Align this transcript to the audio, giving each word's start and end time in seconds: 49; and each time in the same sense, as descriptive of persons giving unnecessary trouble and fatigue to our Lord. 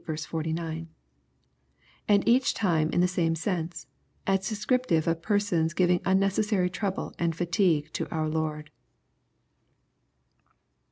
49; 0.03 0.87
and 2.07 2.27
each 2.27 2.55
time 2.55 2.89
in 2.89 3.01
the 3.01 3.07
same 3.07 3.35
sense, 3.35 3.85
as 4.25 4.49
descriptive 4.49 5.07
of 5.07 5.21
persons 5.21 5.75
giving 5.75 6.01
unnecessary 6.05 6.71
trouble 6.71 7.13
and 7.19 7.35
fatigue 7.35 7.93
to 7.93 8.09
our 8.09 8.27
Lord. 8.27 8.71